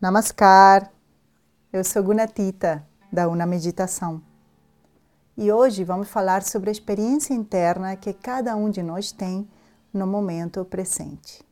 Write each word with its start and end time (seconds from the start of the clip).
Namaskar, 0.00 0.92
eu 1.72 1.82
sou 1.82 2.04
Gunatita, 2.04 2.86
da 3.12 3.28
Una 3.28 3.44
Meditação. 3.44 4.22
E 5.36 5.50
hoje 5.50 5.82
vamos 5.82 6.06
falar 6.06 6.44
sobre 6.44 6.70
a 6.70 6.72
experiência 6.72 7.34
interna 7.34 7.96
que 7.96 8.12
cada 8.12 8.54
um 8.54 8.70
de 8.70 8.80
nós 8.80 9.10
tem 9.10 9.50
no 9.92 10.06
momento 10.06 10.64
presente. 10.64 11.44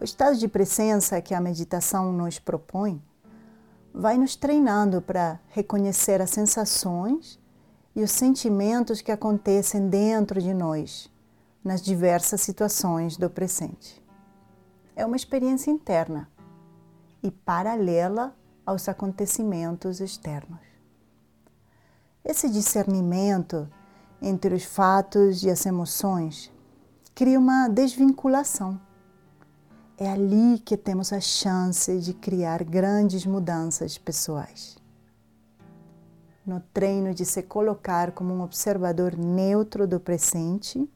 O 0.00 0.02
estado 0.02 0.36
de 0.38 0.48
presença 0.48 1.22
que 1.22 1.34
a 1.34 1.40
meditação 1.40 2.12
nos 2.12 2.40
propõe 2.40 3.00
vai 3.94 4.18
nos 4.18 4.34
treinando 4.34 5.00
para 5.00 5.38
reconhecer 5.50 6.20
as 6.20 6.30
sensações 6.30 7.38
e 7.94 8.02
os 8.02 8.10
sentimentos 8.10 9.00
que 9.00 9.12
acontecem 9.12 9.88
dentro 9.88 10.42
de 10.42 10.52
nós, 10.52 11.08
nas 11.62 11.80
diversas 11.80 12.40
situações 12.40 13.16
do 13.16 13.30
presente. 13.30 14.04
É 14.96 15.06
uma 15.06 15.14
experiência 15.14 15.70
interna 15.70 16.28
e 17.22 17.30
paralela 17.30 18.34
aos 18.64 18.88
acontecimentos 18.88 20.00
externos. 20.00 20.60
Esse 22.24 22.50
discernimento 22.50 23.68
entre 24.20 24.54
os 24.54 24.64
fatos 24.64 25.42
e 25.42 25.50
as 25.50 25.64
emoções 25.64 26.52
cria 27.14 27.38
uma 27.38 27.68
desvinculação. 27.68 28.80
É 29.96 30.08
ali 30.10 30.58
que 30.58 30.76
temos 30.76 31.12
a 31.12 31.20
chance 31.20 31.98
de 31.98 32.12
criar 32.12 32.62
grandes 32.62 33.24
mudanças 33.26 33.98
pessoais. 33.98 34.76
No 36.46 36.60
treino 36.72 37.12
de 37.12 37.24
se 37.24 37.42
colocar 37.42 38.12
como 38.12 38.32
um 38.32 38.42
observador 38.42 39.16
neutro 39.16 39.86
do 39.86 39.98
presente, 39.98 40.88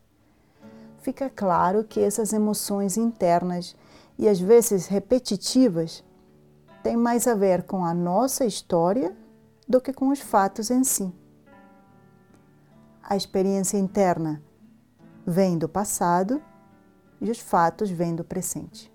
fica 0.98 1.28
claro 1.28 1.84
que 1.84 2.00
essas 2.00 2.32
emoções 2.32 2.96
internas 2.96 3.74
e 4.18 4.28
às 4.28 4.38
vezes 4.38 4.86
repetitivas 4.86 6.04
tem 6.83 6.97
mais 6.97 7.27
a 7.27 7.34
ver 7.34 7.62
com 7.62 7.84
a 7.84 7.94
nossa 7.94 8.44
história 8.44 9.16
do 9.69 9.80
que 9.80 9.92
com 9.92 10.08
os 10.08 10.20
fatos 10.20 10.70
em 10.70 10.83
si. 10.83 11.12
A 13.02 13.16
experiência 13.16 13.78
interna 13.78 14.42
vem 15.27 15.56
do 15.56 15.69
passado 15.69 16.42
e 17.20 17.30
os 17.30 17.38
fatos 17.38 17.91
vêm 17.91 18.14
do 18.14 18.25
presente. 18.25 18.92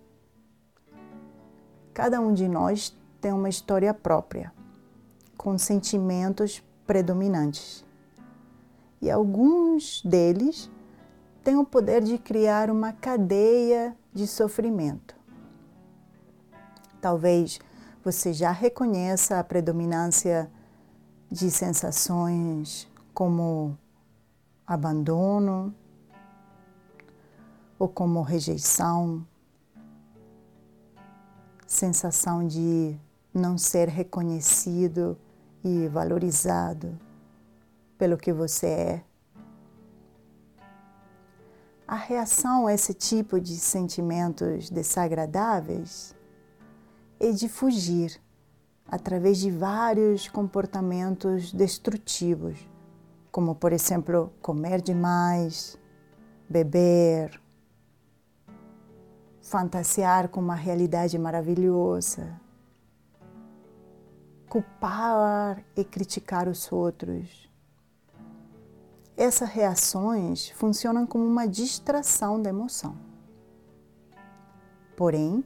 Cada 1.93 2.19
um 2.19 2.33
de 2.33 2.47
nós 2.47 2.95
tem 3.21 3.31
uma 3.31 3.49
história 3.49 3.93
própria, 3.93 4.53
com 5.37 5.57
sentimentos 5.57 6.63
predominantes. 6.85 7.85
E 9.01 9.09
alguns 9.09 10.01
deles 10.03 10.69
têm 11.43 11.55
o 11.57 11.65
poder 11.65 12.03
de 12.03 12.17
criar 12.17 12.69
uma 12.69 12.91
cadeia 12.91 13.95
de 14.13 14.27
sofrimento. 14.27 15.15
Talvez 16.99 17.59
você 18.07 18.31
já 18.31 18.53
reconheça 18.53 19.37
a 19.37 19.43
predominância 19.43 20.49
de 21.29 21.51
sensações 21.51 22.87
como 23.13 23.77
abandono 24.65 25.75
ou 27.77 27.89
como 27.89 28.21
rejeição, 28.21 29.27
sensação 31.67 32.47
de 32.47 32.97
não 33.33 33.57
ser 33.57 33.89
reconhecido 33.89 35.17
e 35.61 35.89
valorizado 35.89 36.97
pelo 37.97 38.17
que 38.17 38.31
você 38.31 38.67
é. 38.67 39.03
A 41.85 41.95
reação 41.95 42.67
a 42.67 42.73
esse 42.73 42.93
tipo 42.93 43.37
de 43.37 43.57
sentimentos 43.57 44.69
desagradáveis 44.69 46.15
e 47.19 47.33
de 47.33 47.49
fugir 47.49 48.21
através 48.87 49.37
de 49.37 49.51
vários 49.51 50.27
comportamentos 50.27 51.51
destrutivos, 51.51 52.57
como 53.31 53.53
por 53.53 53.73
exemplo 53.73 54.31
comer 54.41 54.81
demais, 54.81 55.77
beber, 56.49 57.41
fantasiar 59.41 60.29
com 60.29 60.39
uma 60.39 60.55
realidade 60.55 61.17
maravilhosa, 61.17 62.39
culpar 64.49 65.63
e 65.75 65.83
criticar 65.83 66.47
os 66.47 66.71
outros. 66.71 67.49
Essas 69.15 69.49
reações 69.49 70.49
funcionam 70.51 71.05
como 71.07 71.25
uma 71.25 71.47
distração 71.47 72.41
da 72.41 72.49
emoção. 72.49 72.97
Porém, 74.95 75.43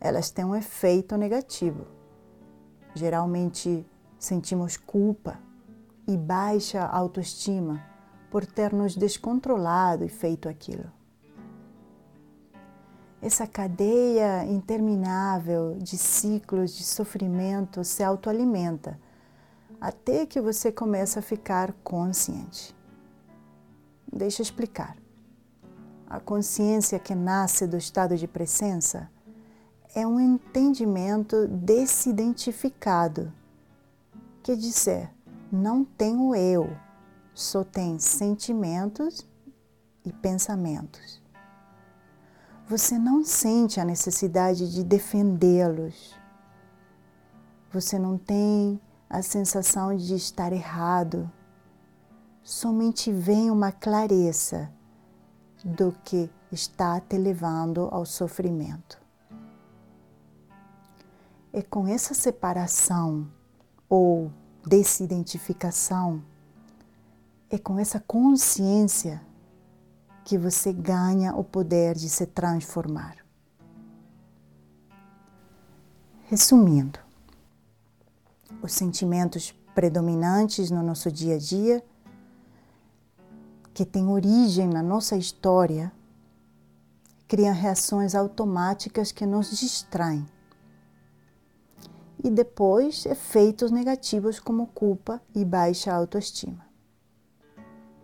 elas 0.00 0.30
têm 0.30 0.44
um 0.44 0.54
efeito 0.54 1.16
negativo. 1.16 1.86
Geralmente 2.94 3.86
sentimos 4.18 4.76
culpa 4.76 5.38
e 6.06 6.16
baixa 6.16 6.84
autoestima 6.84 7.84
por 8.30 8.46
ter 8.46 8.72
nos 8.72 8.94
descontrolado 8.94 10.04
e 10.04 10.08
feito 10.08 10.48
aquilo. 10.48 10.90
Essa 13.20 13.46
cadeia 13.46 14.44
interminável 14.44 15.76
de 15.78 15.96
ciclos 15.96 16.72
de 16.76 16.84
sofrimento 16.84 17.82
se 17.82 18.02
autoalimenta 18.02 19.00
até 19.80 20.26
que 20.26 20.40
você 20.40 20.70
começa 20.70 21.20
a 21.20 21.22
ficar 21.22 21.72
consciente. 21.82 22.74
Deixa 24.12 24.42
eu 24.42 24.44
explicar. 24.44 24.96
A 26.08 26.20
consciência 26.20 26.98
que 26.98 27.14
nasce 27.14 27.66
do 27.66 27.76
estado 27.76 28.16
de 28.16 28.28
presença 28.28 29.10
é 29.96 30.06
um 30.06 30.20
entendimento 30.20 31.48
desidentificado. 31.48 33.32
Quer 34.42 34.54
dizer, 34.54 35.10
não 35.50 35.86
tenho 35.86 36.34
eu, 36.34 36.68
só 37.32 37.64
tem 37.64 37.98
sentimentos 37.98 39.26
e 40.04 40.12
pensamentos. 40.12 41.22
Você 42.68 42.98
não 42.98 43.24
sente 43.24 43.80
a 43.80 43.86
necessidade 43.86 44.70
de 44.70 44.84
defendê-los. 44.84 46.14
Você 47.72 47.98
não 47.98 48.18
tem 48.18 48.78
a 49.08 49.22
sensação 49.22 49.96
de 49.96 50.14
estar 50.14 50.52
errado. 50.52 51.30
Somente 52.42 53.10
vem 53.10 53.50
uma 53.50 53.72
clareza 53.72 54.70
do 55.64 55.90
que 56.04 56.30
está 56.52 57.00
te 57.00 57.16
levando 57.16 57.88
ao 57.90 58.04
sofrimento. 58.04 59.05
É 61.56 61.62
com 61.62 61.86
essa 61.86 62.12
separação 62.12 63.26
ou 63.88 64.30
desidentificação, 64.66 66.22
é 67.48 67.56
com 67.56 67.78
essa 67.78 67.98
consciência 67.98 69.22
que 70.22 70.36
você 70.36 70.70
ganha 70.70 71.34
o 71.34 71.42
poder 71.42 71.94
de 71.94 72.10
se 72.10 72.26
transformar. 72.26 73.16
Resumindo, 76.24 76.98
os 78.60 78.72
sentimentos 78.72 79.52
predominantes 79.74 80.70
no 80.70 80.82
nosso 80.82 81.10
dia 81.10 81.36
a 81.36 81.38
dia, 81.38 81.82
que 83.72 83.86
têm 83.86 84.08
origem 84.08 84.68
na 84.68 84.82
nossa 84.82 85.16
história, 85.16 85.90
criam 87.26 87.54
reações 87.54 88.14
automáticas 88.14 89.10
que 89.10 89.24
nos 89.24 89.58
distraem 89.58 90.35
e 92.26 92.30
depois 92.30 93.06
efeitos 93.06 93.70
negativos 93.70 94.40
como 94.40 94.66
culpa 94.66 95.22
e 95.32 95.44
baixa 95.44 95.94
autoestima. 95.94 96.66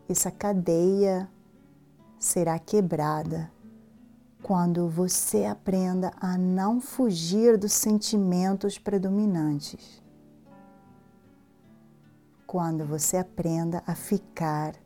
Essa 0.08 0.30
cadeia 0.30 1.28
será 2.20 2.56
quebrada 2.56 3.50
quando 4.40 4.88
você 4.88 5.44
aprenda 5.44 6.12
a 6.20 6.38
não 6.38 6.80
fugir 6.80 7.58
dos 7.58 7.72
sentimentos 7.72 8.78
predominantes. 8.78 10.00
Quando 12.46 12.86
você 12.86 13.16
aprenda 13.16 13.82
a 13.84 13.96
ficar 13.96 14.76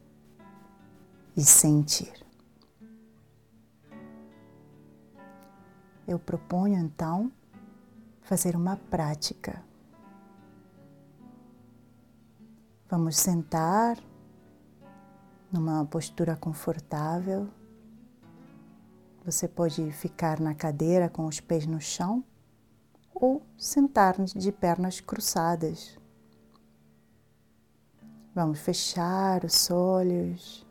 e 1.36 1.44
sentir. 1.44 2.24
Eu 6.08 6.18
proponho 6.18 6.78
então 6.78 7.30
fazer 8.26 8.56
uma 8.56 8.76
prática. 8.76 9.62
Vamos 12.90 13.16
sentar 13.16 13.96
numa 15.50 15.84
postura 15.84 16.36
confortável. 16.36 17.48
Você 19.24 19.46
pode 19.46 19.92
ficar 19.92 20.40
na 20.40 20.56
cadeira 20.56 21.08
com 21.08 21.26
os 21.26 21.38
pés 21.38 21.66
no 21.66 21.80
chão 21.80 22.24
ou 23.14 23.46
sentar 23.56 24.16
de 24.20 24.50
pernas 24.50 25.00
cruzadas. 25.00 25.96
Vamos 28.34 28.58
fechar 28.58 29.44
os 29.44 29.70
olhos. 29.70 30.66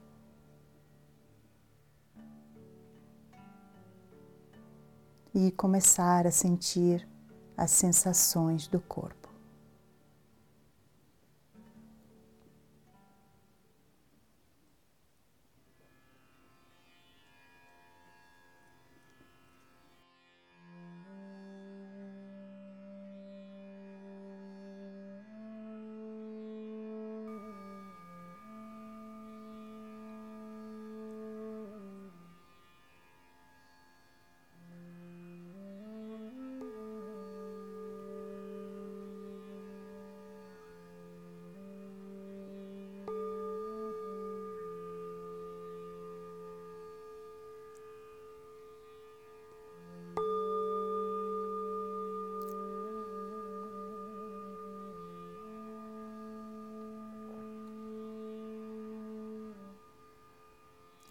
E 5.33 5.51
começar 5.51 6.27
a 6.27 6.31
sentir 6.31 7.14
as 7.57 7.71
sensações 7.71 8.67
do 8.67 8.79
corpo. 8.79 9.24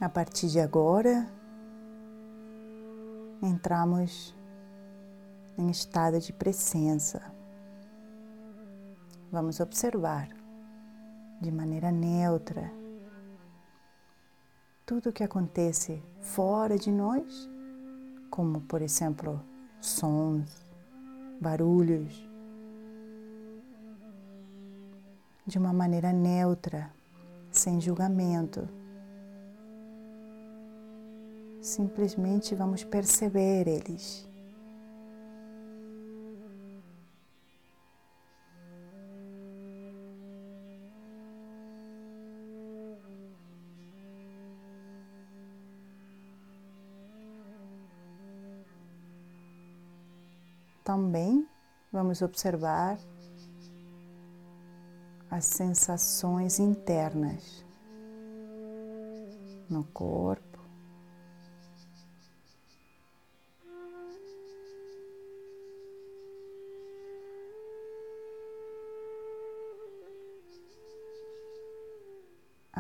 A 0.05 0.09
partir 0.11 0.49
de 0.49 0.61
agora, 0.61 1.27
entramos 3.43 4.37
em 5.57 5.71
estado 5.71 6.21
de 6.21 6.31
presença. 6.31 7.23
Vamos 9.33 9.61
observar 9.61 10.29
de 11.41 11.51
maneira 11.51 11.91
neutra 11.91 12.71
tudo 14.85 15.09
o 15.09 15.13
que 15.13 15.25
acontece 15.25 16.03
fora 16.21 16.77
de 16.77 16.93
nós, 16.93 17.49
como 18.29 18.61
por 18.61 18.83
exemplo 18.83 19.41
sons, 19.81 20.67
barulhos, 21.41 22.29
de 25.47 25.57
uma 25.57 25.73
maneira 25.73 26.13
neutra, 26.13 26.91
sem 27.51 27.81
julgamento 27.81 28.69
simplesmente 31.65 32.55
vamos 32.55 32.85
perceber 32.85 33.67
eles. 33.67 34.29
Também 50.85 51.49
vamos 51.91 52.21
observar 52.21 52.99
as 55.31 55.47
sensações 55.47 56.59
internas 56.59 57.65
no 59.71 59.83
corpo. 59.85 60.44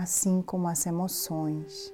Assim 0.04 0.42
como 0.42 0.68
as 0.68 0.84
emoções. 0.84 1.90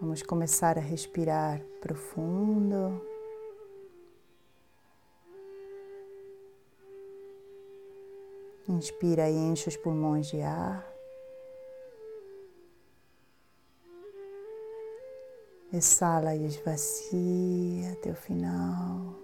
Vamos 0.00 0.22
começar 0.22 0.78
a 0.78 0.80
respirar 0.80 1.60
profundo. 1.80 3.00
Inspira 8.68 9.28
e 9.28 9.34
enche 9.34 9.68
os 9.68 9.76
pulmões 9.76 10.28
de 10.28 10.40
ar. 10.42 10.93
Exala 15.76 16.36
e 16.36 16.44
esvazia 16.46 17.94
até 17.94 18.12
o 18.12 18.14
final. 18.14 19.18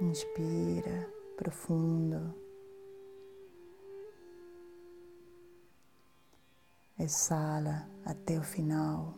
Inspira 0.00 1.12
profundo. 1.36 2.34
Exala 6.98 7.86
até 8.02 8.38
o 8.38 8.42
final. 8.42 9.14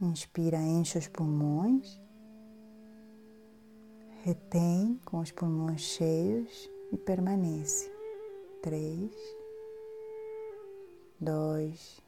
Inspira, 0.00 0.58
enche 0.58 0.98
os 0.98 1.06
pulmões. 1.06 2.02
Retém 4.24 5.00
com 5.04 5.20
os 5.20 5.30
pulmões 5.30 5.82
cheios 5.82 6.74
e 6.92 6.96
permanece. 6.96 7.90
Três, 8.62 9.12
dois, 11.20 12.00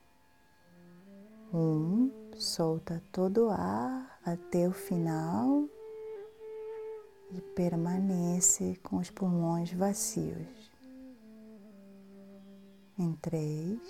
um. 1.52 2.10
Solta 2.36 3.02
todo 3.10 3.46
o 3.46 3.50
ar 3.50 4.20
até 4.24 4.68
o 4.68 4.72
final 4.72 5.68
e 7.32 7.40
permanece 7.40 8.78
com 8.80 8.98
os 8.98 9.10
pulmões 9.10 9.72
vazios. 9.72 10.70
Em 12.96 13.12
três, 13.14 13.80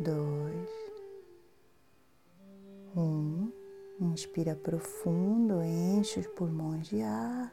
dois, 0.00 0.70
um. 2.96 3.52
Inspira 4.00 4.56
profundo, 4.56 5.62
enche 5.62 6.20
os 6.20 6.26
pulmões 6.28 6.86
de 6.88 7.02
ar 7.02 7.52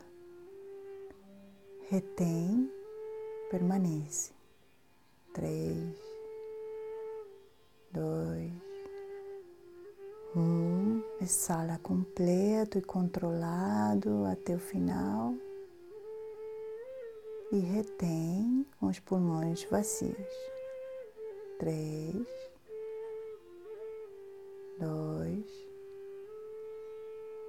retém, 1.90 2.72
permanece. 3.50 4.34
Três, 5.34 5.98
dois, 7.92 8.52
um. 10.36 11.04
Exala 11.22 11.78
completo 11.80 12.78
e 12.78 12.82
controlado 12.82 14.26
até 14.26 14.56
o 14.56 14.60
final. 14.60 15.34
E 17.52 17.60
retém 17.60 18.66
com 18.80 18.88
os 18.88 19.00
pulmões 19.00 19.64
vazios. 19.66 20.16
Três, 21.60 22.28
dois, 24.80 25.68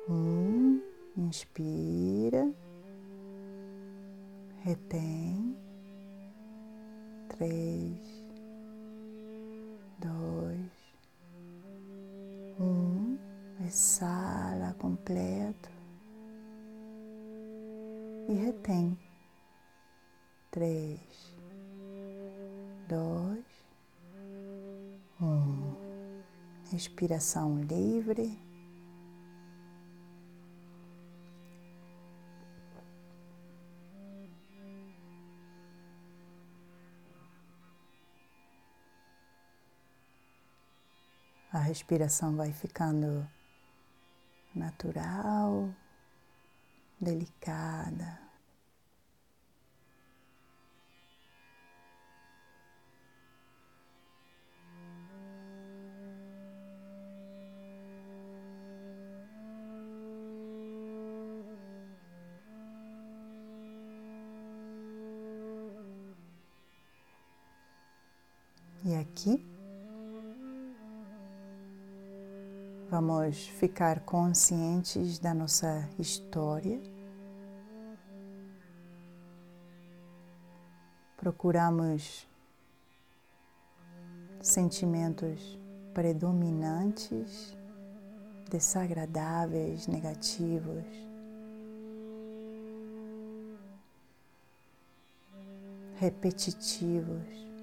um. 0.09 0.81
Inspira 1.17 2.55
retém. 4.67 5.57
Três, 7.29 8.01
dois, 10.01 10.73
um, 12.59 13.17
exala 13.65 14.75
completo 14.75 15.71
e 18.29 18.33
retém. 18.33 18.99
Três, 20.51 21.01
dois, 22.89 23.45
um. 25.21 25.77
Respiração 26.73 27.61
livre. 27.61 28.46
respiração 41.67 42.37
vai 42.37 42.53
ficando 42.53 43.29
natural, 44.55 45.69
delicada. 47.01 48.21
E 68.85 68.95
aqui 68.95 69.56
vamos 72.89 73.49
ficar 73.49 74.01
conscientes 74.01 75.19
da 75.19 75.35
nossa 75.35 75.89
história. 75.99 76.81
Procuramos 81.17 82.27
sentimentos 84.41 85.59
predominantes, 85.93 87.57
desagradáveis, 88.49 89.87
negativos. 89.89 90.85
Repetitivos. 95.99 97.56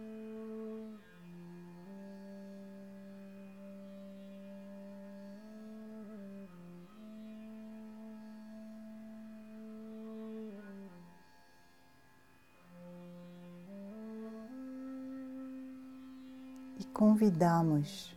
Convidamos 16.93 18.15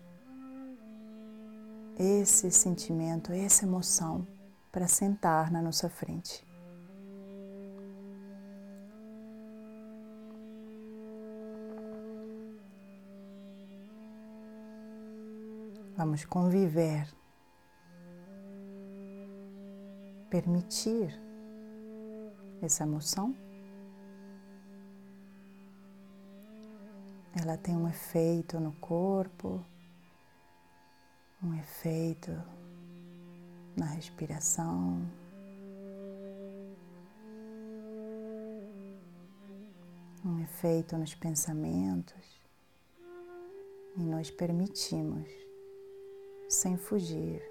esse 1.98 2.50
sentimento, 2.50 3.32
essa 3.32 3.64
emoção 3.64 4.26
para 4.70 4.86
sentar 4.86 5.50
na 5.50 5.62
nossa 5.62 5.88
frente. 5.88 6.46
Vamos 15.96 16.26
conviver, 16.26 17.08
permitir 20.28 21.18
essa 22.60 22.82
emoção 22.82 23.34
ela 27.38 27.58
tem 27.58 27.76
um 27.76 27.86
efeito 27.86 28.58
no 28.58 28.72
corpo, 28.72 29.62
um 31.42 31.54
efeito 31.54 32.32
na 33.76 33.86
respiração. 33.86 35.06
Um 40.24 40.40
efeito 40.40 40.96
nos 40.96 41.14
pensamentos 41.14 42.40
e 43.96 44.00
nós 44.00 44.30
permitimos, 44.30 45.28
sem 46.48 46.76
fugir, 46.76 47.42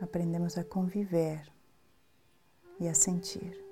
aprendemos 0.00 0.56
a 0.56 0.62
conviver 0.62 1.50
e 2.78 2.86
a 2.86 2.94
sentir. 2.94 3.65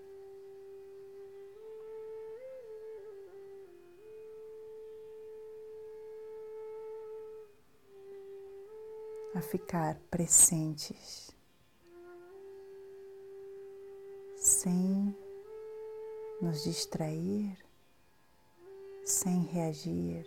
A 9.35 9.41
ficar 9.41 9.99
presentes, 10.11 11.35
sem 14.37 15.17
nos 16.41 16.63
distrair, 16.63 17.59
sem 19.05 19.43
reagir, 19.47 20.25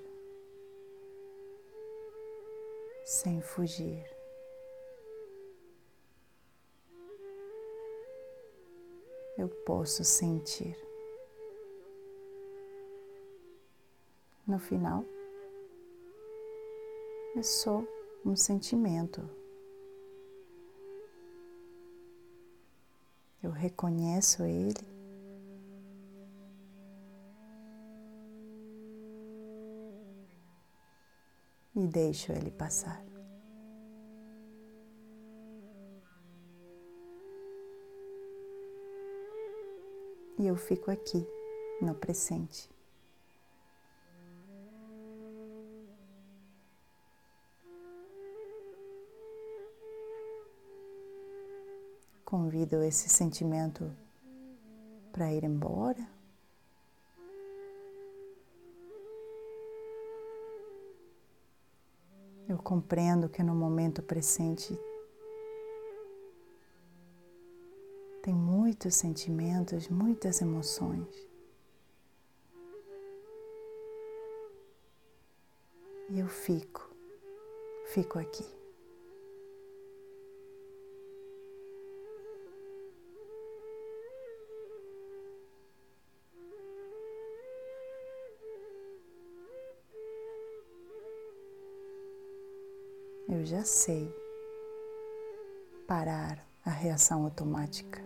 sem 3.05 3.41
fugir. 3.41 4.05
Eu 9.37 9.47
posso 9.65 10.03
sentir. 10.03 10.75
No 14.45 14.59
final, 14.59 15.05
eu 17.35 17.43
sou 17.43 17.96
um 18.27 18.35
sentimento. 18.35 19.27
Eu 23.41 23.51
reconheço 23.51 24.43
ele. 24.43 24.97
E 31.73 31.87
deixo 31.87 32.31
ele 32.31 32.51
passar. 32.51 33.05
E 40.39 40.45
eu 40.45 40.55
fico 40.55 40.91
aqui, 40.91 41.25
no 41.81 41.95
presente. 41.95 42.76
Convido 52.27 52.83
esse 52.83 53.07
sentimento 53.07 53.89
para 55.13 55.31
ir 55.31 55.45
embora. 55.45 56.05
Eu 62.49 62.57
compreendo 62.57 63.29
que 63.29 63.41
no 63.41 63.55
momento 63.55 64.03
presente 64.03 64.77
tem 68.21 68.33
muitos 68.33 68.93
sentimentos, 68.95 69.87
muitas 69.87 70.41
emoções. 70.41 71.07
E 76.09 76.19
eu 76.19 76.27
fico, 76.27 76.93
fico 77.85 78.19
aqui. 78.19 78.56
Já 93.47 93.63
sei 93.63 94.13
parar 95.87 96.45
a 96.65 96.69
reação 96.69 97.23
automática. 97.23 98.01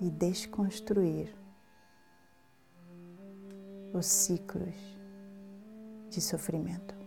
E 0.00 0.10
desconstruir 0.10 1.34
os 3.94 4.04
ciclos 4.04 4.76
de 6.10 6.20
sofrimento. 6.20 6.97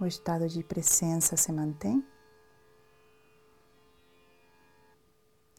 O 0.00 0.06
estado 0.06 0.48
de 0.48 0.64
presença 0.64 1.36
se 1.36 1.52
mantém 1.52 2.02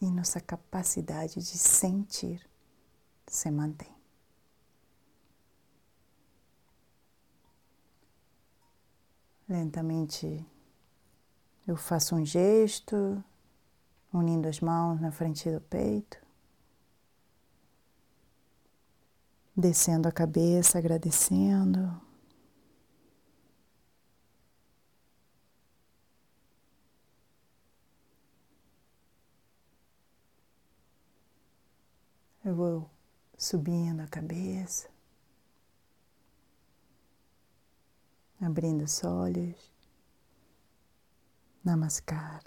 e 0.02 0.10
nossa 0.10 0.42
capacidade 0.42 1.36
de 1.36 1.58
sentir 1.58 2.50
se 3.28 3.52
mantém. 3.52 3.96
Lentamente 9.48 10.44
eu 11.68 11.76
faço 11.78 12.16
um 12.16 12.26
gesto, 12.26 13.24
unindo 14.12 14.48
as 14.48 14.60
mãos 14.60 15.00
na 15.00 15.12
frente 15.12 15.52
do 15.52 15.62
peito, 15.62 16.18
descendo 19.56 20.08
a 20.08 20.12
cabeça, 20.12 20.80
agradecendo. 20.80 22.11
Eu 32.52 32.56
vou 32.58 32.90
subindo 33.38 34.02
a 34.02 34.08
cabeça, 34.08 34.90
abrindo 38.42 38.84
os 38.84 39.02
olhos. 39.06 39.72
Namaskar. 41.64 42.44